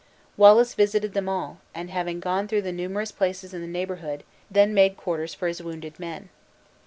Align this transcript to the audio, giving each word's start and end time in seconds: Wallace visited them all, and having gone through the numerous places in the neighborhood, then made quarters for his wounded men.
Wallace 0.35 0.73
visited 0.73 1.13
them 1.13 1.29
all, 1.29 1.59
and 1.75 1.91
having 1.91 2.19
gone 2.19 2.47
through 2.47 2.63
the 2.63 2.71
numerous 2.71 3.11
places 3.11 3.53
in 3.53 3.61
the 3.61 3.67
neighborhood, 3.67 4.23
then 4.49 4.73
made 4.73 4.97
quarters 4.97 5.35
for 5.35 5.47
his 5.47 5.61
wounded 5.61 5.99
men. 5.99 6.29